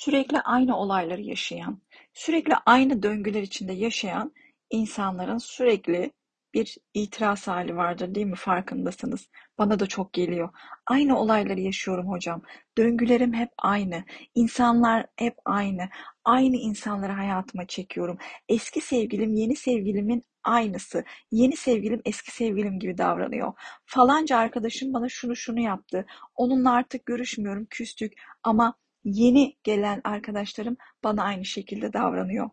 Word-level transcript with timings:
sürekli 0.00 0.40
aynı 0.40 0.76
olayları 0.76 1.22
yaşayan, 1.22 1.82
sürekli 2.14 2.54
aynı 2.66 3.02
döngüler 3.02 3.42
içinde 3.42 3.72
yaşayan 3.72 4.32
insanların 4.70 5.38
sürekli 5.38 6.12
bir 6.54 6.76
itiraz 6.94 7.48
hali 7.48 7.76
vardır 7.76 8.14
değil 8.14 8.26
mi? 8.26 8.36
Farkındasınız. 8.36 9.28
Bana 9.58 9.80
da 9.80 9.86
çok 9.86 10.12
geliyor. 10.12 10.48
Aynı 10.86 11.18
olayları 11.18 11.60
yaşıyorum 11.60 12.08
hocam. 12.08 12.42
Döngülerim 12.78 13.32
hep 13.34 13.50
aynı. 13.58 14.04
İnsanlar 14.34 15.06
hep 15.16 15.34
aynı. 15.44 15.88
Aynı 16.24 16.56
insanları 16.56 17.12
hayatıma 17.12 17.66
çekiyorum. 17.66 18.18
Eski 18.48 18.80
sevgilim 18.80 19.34
yeni 19.34 19.56
sevgilimin 19.56 20.24
aynısı. 20.44 21.04
Yeni 21.30 21.56
sevgilim 21.56 22.00
eski 22.04 22.30
sevgilim 22.30 22.78
gibi 22.78 22.98
davranıyor. 22.98 23.52
Falanca 23.86 24.36
arkadaşım 24.38 24.92
bana 24.94 25.08
şunu 25.08 25.36
şunu 25.36 25.60
yaptı. 25.60 26.06
Onunla 26.34 26.72
artık 26.72 27.06
görüşmüyorum, 27.06 27.66
küstük 27.70 28.12
ama 28.42 28.74
yeni 29.04 29.56
gelen 29.64 30.00
arkadaşlarım 30.04 30.76
bana 31.04 31.24
aynı 31.24 31.44
şekilde 31.44 31.92
davranıyor. 31.92 32.50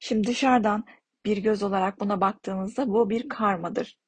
Şimdi 0.00 0.26
dışarıdan 0.28 0.84
bir 1.26 1.36
göz 1.36 1.62
olarak 1.62 2.00
buna 2.00 2.20
baktığımızda 2.20 2.88
bu 2.88 3.10
bir 3.10 3.28
karmadır. 3.28 3.98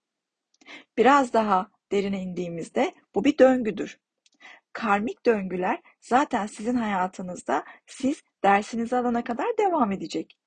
Biraz 0.99 1.33
daha 1.33 1.71
derine 1.93 2.23
indiğimizde 2.23 2.95
bu 3.15 3.25
bir 3.25 3.39
döngüdür. 3.39 4.01
Karmik 4.73 5.27
döngüler 5.27 5.83
zaten 6.01 6.47
sizin 6.47 6.75
hayatınızda 6.75 7.65
siz 7.87 8.23
dersinizi 8.45 8.97
alana 8.97 9.25
kadar 9.25 9.47
devam 9.59 9.93
edecek. 9.93 10.39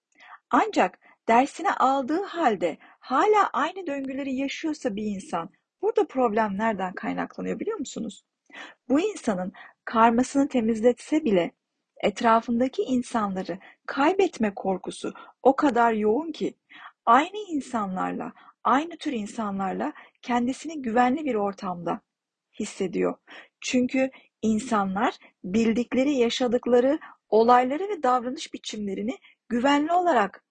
Ancak 0.50 1.00
dersini 1.28 1.72
aldığı 1.72 2.24
halde 2.24 2.78
hala 2.82 3.50
aynı 3.54 3.88
döngüleri 3.88 4.36
yaşıyorsa 4.36 4.96
bir 4.96 5.04
insan, 5.04 5.50
burada 5.82 6.08
problem 6.08 6.58
nereden 6.58 6.94
kaynaklanıyor 6.94 7.60
biliyor 7.60 7.80
musunuz? 7.80 8.24
Bu 8.90 9.00
insanın 9.00 9.54
karmasını 9.86 10.48
temizletse 10.48 11.26
bile 11.26 11.52
etrafındaki 12.04 12.82
insanları 12.82 13.60
kaybetme 13.86 14.54
korkusu 14.56 15.14
o 15.44 15.56
kadar 15.56 15.94
yoğun 15.94 16.32
ki 16.32 16.54
aynı 17.06 17.38
insanlarla, 17.50 18.34
aynı 18.64 18.98
tür 18.98 19.12
insanlarla 19.12 19.94
kendisini 20.22 20.82
güvenli 20.82 21.26
bir 21.26 21.36
ortamda 21.36 22.02
hissediyor. 22.60 23.16
Çünkü 23.62 24.10
insanlar 24.42 25.18
bildikleri, 25.44 26.14
yaşadıkları 26.14 27.00
olayları 27.30 27.90
ve 27.90 28.04
davranış 28.04 28.54
biçimlerini 28.54 29.18
güvenli 29.50 29.94
olarak 29.94 30.44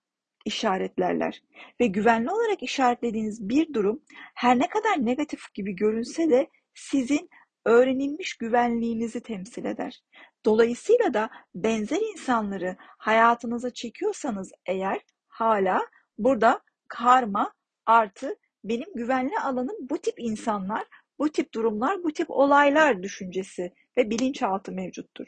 işaretlerler. 0.44 1.42
Ve 1.80 1.86
güvenli 1.86 2.30
olarak 2.30 2.62
işaretlediğiniz 2.62 3.48
bir 3.48 3.74
durum 3.74 4.02
her 4.34 4.58
ne 4.58 4.68
kadar 4.68 5.06
negatif 5.06 5.54
gibi 5.54 5.76
görünse 5.76 6.30
de 6.30 6.48
sizin 6.74 7.30
öğrenilmiş 7.68 8.34
güvenliğinizi 8.34 9.20
temsil 9.20 9.64
eder. 9.64 10.02
Dolayısıyla 10.44 11.14
da 11.14 11.30
benzer 11.54 12.00
insanları 12.12 12.76
hayatınıza 12.80 13.70
çekiyorsanız 13.70 14.52
eğer 14.66 15.00
hala 15.26 15.86
burada 16.18 16.60
karma 16.88 17.52
artı 17.86 18.36
benim 18.64 18.94
güvenli 18.94 19.38
alanım 19.38 19.76
bu 19.80 19.98
tip 19.98 20.14
insanlar, 20.18 20.84
bu 21.18 21.28
tip 21.28 21.54
durumlar, 21.54 22.04
bu 22.04 22.12
tip 22.12 22.30
olaylar 22.30 23.02
düşüncesi 23.02 23.72
ve 23.96 24.10
bilinçaltı 24.10 24.72
mevcuttur. 24.72 25.26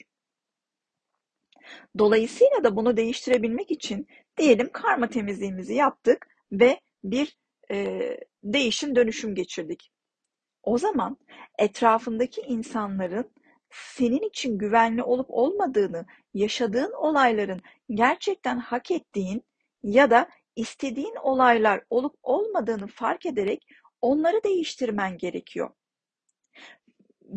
Dolayısıyla 1.98 2.64
da 2.64 2.77
bunu 2.77 2.97
değiştirebilmek 2.97 3.70
için 3.70 4.06
diyelim 4.36 4.70
karma 4.72 5.08
temizliğimizi 5.08 5.75
yaptık 5.75 6.27
ve 6.52 6.80
bir 7.04 7.36
e, 7.70 8.00
değişim 8.44 8.97
dönüşüm 8.97 9.34
geçirdik. 9.34 9.92
O 10.62 10.78
zaman 10.78 11.16
etrafındaki 11.61 12.41
insanların 12.41 13.30
senin 13.70 14.28
için 14.28 14.58
güvenli 14.58 15.03
olup 15.03 15.27
olmadığını, 15.30 16.06
yaşadığın 16.34 16.92
olayların 16.92 17.61
gerçekten 17.91 18.58
hak 18.58 18.91
ettiğin 18.91 19.44
ya 19.83 20.11
da 20.11 20.28
istediğin 20.56 21.14
olaylar 21.22 21.84
olup 21.91 22.14
olmadığını 22.22 22.86
fark 22.86 23.26
ederek 23.26 23.66
onları 24.00 24.44
değiştirmen 24.44 25.19
gerekiyor. 25.19 25.71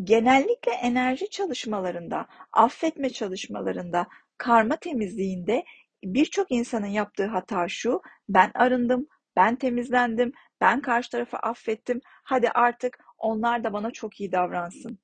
Genellikle 0.04 0.72
enerji 0.72 1.30
çalışmalarında, 1.30 2.26
affetme 2.52 3.10
çalışmalarında, 3.10 4.06
karma 4.38 4.76
temizliğinde 4.76 5.64
birçok 6.04 6.52
insanın 6.52 6.86
yaptığı 6.86 7.26
hata 7.26 7.68
şu, 7.68 8.02
ben 8.28 8.50
arındım, 8.54 9.06
ben 9.36 9.56
temizlendim, 9.56 10.32
ben 10.60 10.80
karşı 10.80 11.10
tarafı 11.10 11.36
affettim, 11.36 12.00
hadi 12.04 12.48
artık 12.50 12.98
onlar 13.24 13.64
da 13.64 13.72
bana 13.72 13.90
çok 13.90 14.20
iyi 14.20 14.32
davransın. 14.32 14.98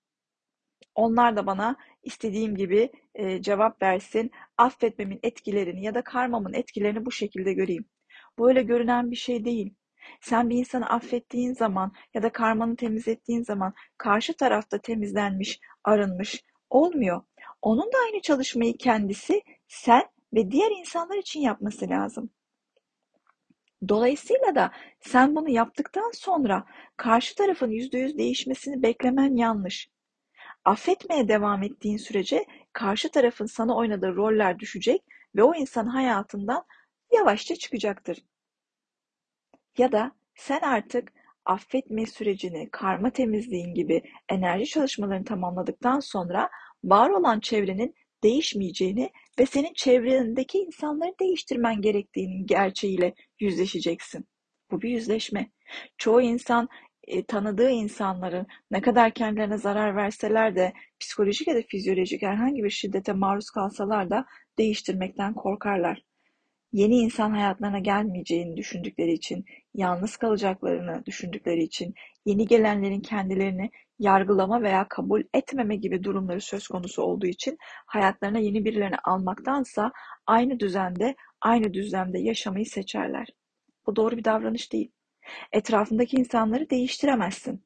Onlar 0.95 1.37
da 1.37 1.47
bana 1.47 1.77
istediğim 2.03 2.57
gibi 2.57 2.93
e, 3.15 3.43
cevap 3.43 3.83
versin, 3.83 4.31
affetmemin 4.59 5.21
etkilerini 5.23 5.85
ya 5.85 5.95
da 5.95 6.05
karmamın 6.05 6.53
etkilerini 6.53 7.07
bu 7.07 7.13
şekilde 7.13 7.53
göreyim. 7.53 7.85
Bu 8.39 8.49
öyle 8.49 8.63
görünen 8.63 9.11
bir 9.11 9.17
şey 9.17 9.45
değil. 9.45 9.75
Sen 10.21 10.51
bir 10.51 10.57
insanı 10.57 10.91
affettiğin 10.91 11.55
zaman 11.55 11.93
ya 12.15 12.23
da 12.23 12.33
karmanı 12.33 12.77
temizlettiğin 12.77 13.43
zaman 13.43 13.75
karşı 13.99 14.37
tarafta 14.37 14.79
temizlenmiş, 14.79 15.61
arınmış 15.85 16.45
olmuyor. 16.71 17.23
Onun 17.63 17.93
da 17.93 17.97
aynı 18.07 18.21
çalışmayı 18.21 18.77
kendisi, 18.77 19.43
sen 19.69 20.03
ve 20.35 20.51
diğer 20.51 20.71
insanlar 20.71 21.17
için 21.17 21.41
yapması 21.41 21.89
lazım. 21.89 22.31
Dolayısıyla 23.89 24.55
da 24.55 24.73
sen 25.01 25.37
bunu 25.37 25.49
yaptıktan 25.49 26.11
sonra 26.15 26.67
karşı 26.97 27.35
tarafın 27.35 27.71
yüzde 27.71 27.99
yüz 27.99 28.19
değişmesini 28.19 28.83
beklemen 28.83 29.37
yanlış. 29.37 29.91
Affetmeye 30.65 31.29
devam 31.29 31.63
ettiğin 31.63 31.97
sürece 31.97 32.47
karşı 32.73 33.11
tarafın 33.11 33.47
sana 33.47 33.77
oynadığı 33.77 34.17
roller 34.17 34.59
düşecek 34.59 35.03
ve 35.37 35.43
o 35.43 35.55
insan 35.55 35.87
hayatından 35.87 36.65
yavaşça 37.13 37.57
çıkacaktır. 37.57 38.25
Ya 39.79 39.93
da 39.93 40.13
sen 40.35 40.61
artık 40.61 41.13
affetme 41.45 42.07
sürecini, 42.07 42.69
karma 42.71 43.11
temizliğin 43.11 43.75
gibi 43.75 44.03
enerji 44.29 44.67
çalışmalarını 44.67 45.25
tamamladıktan 45.25 46.01
sonra 46.01 46.51
var 46.85 47.11
olan 47.11 47.41
çevrenin 47.41 47.95
değişmeyeceğini 48.25 49.11
ve 49.39 49.47
senin 49.47 49.73
çevrendeki 49.75 50.59
insanları 50.59 51.15
değiştirmen 51.21 51.81
gerektiğinin 51.81 52.47
gerçeğiyle 52.47 53.15
yüzleşeceksin. 53.41 54.27
Bu 54.71 54.83
bir 54.83 54.91
yüzleşme. 54.91 55.51
Çoğu 55.99 56.23
insan 56.23 56.69
e, 57.05 57.25
tanıdığı 57.25 57.71
insanların 57.71 58.47
ne 58.71 58.81
kadar 58.81 59.15
kendilerine 59.15 59.59
zarar 59.59 59.97
verseler 59.97 60.57
de 60.57 60.73
psikolojik 61.01 61.49
ya 61.49 61.55
da 61.57 61.63
fizyolojik 61.69 62.23
herhangi 62.23 62.65
bir 62.65 62.71
şiddete 62.71 63.13
maruz 63.13 63.51
kalsalar 63.51 64.11
da 64.11 64.27
değiştirmekten 64.59 65.35
korkarlar 65.35 66.03
yeni 66.73 66.97
insan 66.97 67.31
hayatlarına 67.31 67.79
gelmeyeceğini 67.79 68.57
düşündükleri 68.57 69.13
için, 69.13 69.45
yalnız 69.75 70.17
kalacaklarını 70.17 71.07
düşündükleri 71.07 71.63
için, 71.63 71.95
yeni 72.27 72.47
gelenlerin 72.47 73.01
kendilerini 73.01 73.71
yargılama 74.01 74.63
veya 74.63 74.89
kabul 74.89 75.23
etmeme 75.35 75.77
gibi 75.77 76.05
durumları 76.05 76.41
söz 76.41 76.69
konusu 76.69 77.03
olduğu 77.03 77.27
için 77.27 77.59
hayatlarına 77.87 78.39
yeni 78.39 78.65
birilerini 78.65 78.97
almaktansa 79.05 79.93
aynı 80.27 80.61
düzende, 80.61 81.17
aynı 81.41 81.75
düzlemde 81.75 82.19
yaşamayı 82.19 82.67
seçerler. 82.67 83.29
Bu 83.87 83.97
doğru 83.97 84.17
bir 84.17 84.25
davranış 84.25 84.73
değil. 84.73 84.91
Etrafındaki 85.53 86.17
insanları 86.17 86.71
değiştiremezsin. 86.71 87.65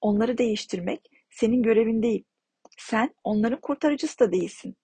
Onları 0.00 0.38
değiştirmek 0.38 1.00
senin 1.30 1.62
görevin 1.62 2.02
değil. 2.02 2.24
Sen 2.78 3.14
onların 3.24 3.60
kurtarıcısı 3.60 4.18
da 4.18 4.32
değilsin. 4.32 4.76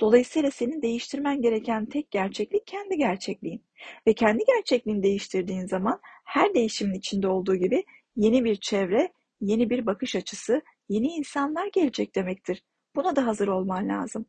Dolayısıyla 0.00 0.50
senin 0.50 0.82
değiştirmen 0.82 1.42
gereken 1.42 1.86
tek 1.86 2.10
gerçeklik 2.10 2.66
kendi 2.66 2.96
gerçekliğin. 2.96 3.64
Ve 4.06 4.14
kendi 4.14 4.44
gerçekliğini 4.56 5.02
değiştirdiğin 5.02 5.66
zaman 5.66 6.00
her 6.24 6.54
değişimin 6.54 6.94
içinde 6.94 7.28
olduğu 7.28 7.56
gibi 7.56 7.84
yeni 8.16 8.44
bir 8.44 8.56
çevre, 8.56 9.12
yeni 9.40 9.70
bir 9.70 9.86
bakış 9.86 10.16
açısı, 10.16 10.62
yeni 10.88 11.06
insanlar 11.06 11.66
gelecek 11.72 12.14
demektir. 12.14 12.62
Buna 12.96 13.16
da 13.16 13.26
hazır 13.26 13.48
olman 13.48 13.88
lazım. 13.88 14.26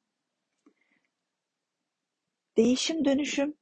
Değişim 2.57 3.05
dönüşüm 3.05 3.55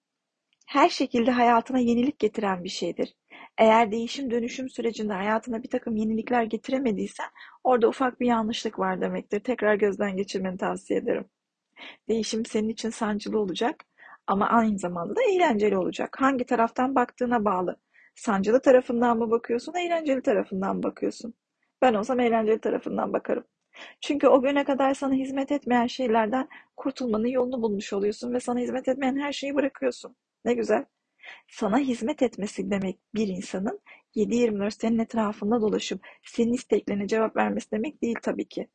her 0.67 0.89
şekilde 0.89 1.31
hayatına 1.31 1.79
yenilik 1.79 2.19
getiren 2.19 2.63
bir 2.63 2.69
şeydir. 2.69 3.15
Eğer 3.57 3.91
değişim 3.91 4.31
dönüşüm 4.31 4.69
sürecinde 4.69 5.13
hayatına 5.13 5.63
bir 5.63 5.69
takım 5.69 5.95
yenilikler 5.95 6.43
getiremediysen 6.43 7.27
orada 7.63 7.87
ufak 7.87 8.19
bir 8.19 8.27
yanlışlık 8.27 8.79
var 8.79 9.01
demektir. 9.01 9.39
Tekrar 9.39 9.75
gözden 9.75 10.17
geçirmeni 10.17 10.57
tavsiye 10.57 10.99
ederim. 10.99 11.25
Değişim 12.09 12.45
senin 12.45 12.69
için 12.69 12.89
sancılı 12.89 13.39
olacak 13.39 13.85
ama 14.27 14.47
aynı 14.49 14.79
zamanda 14.79 15.15
da 15.15 15.23
eğlenceli 15.23 15.77
olacak. 15.77 16.17
Hangi 16.19 16.45
taraftan 16.45 16.95
baktığına 16.95 17.45
bağlı. 17.45 17.77
Sancılı 18.15 18.61
tarafından 18.61 19.17
mı 19.17 19.31
bakıyorsun, 19.31 19.73
eğlenceli 19.73 20.21
tarafından 20.21 20.75
mı 20.75 20.83
bakıyorsun? 20.83 21.33
Ben 21.81 21.93
olsam 21.93 22.19
eğlenceli 22.19 22.59
tarafından 22.59 23.13
bakarım. 23.13 23.43
Çünkü 24.01 24.27
o 24.27 24.41
güne 24.41 24.63
kadar 24.63 24.93
sana 24.93 25.13
hizmet 25.13 25.51
etmeyen 25.51 25.87
şeylerden 25.87 26.47
kurtulmanın 26.77 27.27
yolunu 27.27 27.61
bulmuş 27.61 27.93
oluyorsun 27.93 28.33
ve 28.33 28.39
sana 28.39 28.59
hizmet 28.59 28.87
etmeyen 28.87 29.19
her 29.19 29.31
şeyi 29.31 29.55
bırakıyorsun. 29.55 30.15
Ne 30.45 30.53
güzel. 30.53 30.85
Sana 31.47 31.77
hizmet 31.79 32.21
etmesi 32.21 32.71
demek 32.71 32.99
bir 33.15 33.27
insanın 33.27 33.79
7-24 34.15 34.71
senin 34.71 34.99
etrafında 34.99 35.61
dolaşıp 35.61 36.07
senin 36.23 36.53
isteklerine 36.53 37.07
cevap 37.07 37.35
vermesi 37.35 37.71
demek 37.71 38.01
değil 38.01 38.15
tabii 38.21 38.47
ki. 38.47 38.67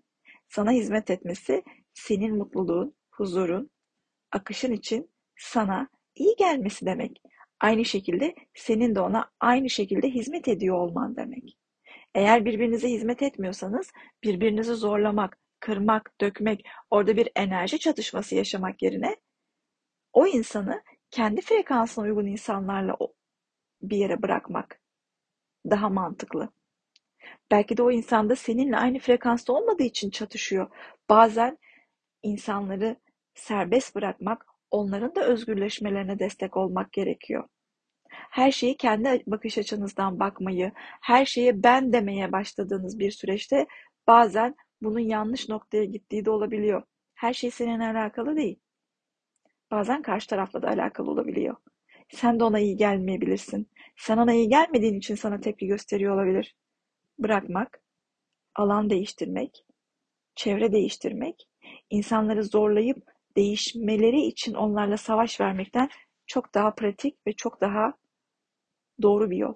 Sana 0.49 0.73
hizmet 0.73 1.11
etmesi 1.11 1.63
senin 1.95 2.37
mutluluğun, 2.37 2.95
huzurun, 3.11 3.71
akışın 4.33 4.73
için 4.73 5.11
sana 5.37 5.89
iyi 6.15 6.37
gelmesi 6.39 6.87
demek. 6.87 7.23
Aynı 7.61 7.85
şekilde 7.85 8.35
senin 8.55 8.95
de 8.95 9.01
ona 9.01 9.31
aynı 9.41 9.71
şekilde 9.71 10.09
hizmet 10.11 10.49
ediyor 10.49 10.77
olman 10.77 11.17
demek. 11.17 11.59
Eğer 12.15 12.45
birbirinize 12.45 12.89
hizmet 12.91 13.23
etmiyorsanız 13.23 13.93
birbirinizi 14.25 14.75
zorlamak, 14.75 15.39
kırmak, 15.61 16.13
dökmek, 16.21 16.67
orada 16.91 17.17
bir 17.17 17.29
enerji 17.37 17.79
çatışması 17.79 18.35
yaşamak 18.35 18.83
yerine 18.83 19.17
o 20.13 20.27
insanı 20.27 20.83
kendi 21.11 21.41
frekansına 21.41 22.05
uygun 22.05 22.27
insanlarla 22.27 22.97
bir 23.83 23.97
yere 23.97 24.23
bırakmak 24.23 24.81
daha 25.71 25.89
mantıklı. 25.89 26.49
Belki 27.51 27.77
de 27.77 27.83
o 27.83 27.91
insan 27.91 28.31
da 28.31 28.37
seninle 28.37 28.77
aynı 28.77 28.99
frekansta 28.99 29.53
olmadığı 29.53 29.83
için 29.83 30.11
çatışıyor. 30.11 30.71
Bazen 31.09 31.59
insanları 32.23 32.97
serbest 33.35 33.95
bırakmak, 33.95 34.47
onların 34.71 35.15
da 35.15 35.21
özgürleşmelerine 35.25 36.19
destek 36.19 36.57
olmak 36.57 36.93
gerekiyor. 36.93 37.49
Her 38.11 38.53
şeyi 38.53 38.77
kendi 38.77 39.23
bakış 39.27 39.59
açınızdan 39.59 40.21
bakmayı, 40.21 40.73
her 41.03 41.25
şeye 41.25 41.63
ben 41.63 41.93
demeye 41.93 42.33
başladığınız 42.33 42.99
bir 42.99 43.11
süreçte 43.11 43.67
bazen 44.07 44.55
bunun 44.83 44.99
yanlış 44.99 45.49
noktaya 45.49 45.85
gittiği 45.85 46.25
de 46.25 46.31
olabiliyor. 46.31 46.83
Her 47.15 47.35
şey 47.35 47.51
seninle 47.51 47.85
alakalı 47.85 48.37
değil. 48.37 48.61
Bazen 49.71 50.03
karşı 50.03 50.29
tarafla 50.29 50.63
da 50.63 50.69
alakalı 50.69 51.11
olabiliyor. 51.11 51.57
Sen 52.09 52.41
de 52.41 52.45
ona 52.45 52.61
iyi 52.61 52.77
gelmeyebilirsin. 52.77 53.71
Sen 53.97 54.19
ona 54.19 54.33
iyi 54.33 54.49
gelmediğin 54.49 54.95
için 54.99 55.15
sana 55.15 55.41
tepki 55.41 55.67
gösteriyor 55.67 56.15
olabilir. 56.15 56.57
Bırakmak, 57.19 57.81
alan 58.55 58.91
değiştirmek, 58.91 59.67
çevre 60.35 60.73
değiştirmek, 60.73 61.49
insanları 61.91 62.45
zorlayıp 62.45 63.05
değişmeleri 63.39 64.23
için 64.23 64.55
onlarla 64.55 64.99
savaş 64.99 65.41
vermekten 65.43 65.91
çok 66.29 66.55
daha 66.55 66.77
pratik 66.77 67.29
ve 67.29 67.35
çok 67.35 67.63
daha 67.63 67.95
doğru 69.03 69.31
bir 69.31 69.37
yol. 69.37 69.55